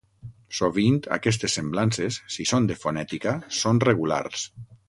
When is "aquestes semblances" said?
1.17-2.19